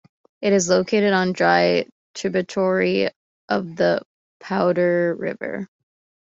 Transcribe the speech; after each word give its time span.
It 0.41 0.51
is 0.51 0.67
located 0.67 1.13
on 1.13 1.29
a 1.29 1.33
dry 1.33 1.85
tributary 2.15 3.09
of 3.49 3.75
the 3.75 4.01
Powder 4.39 5.15
River. 5.15 5.67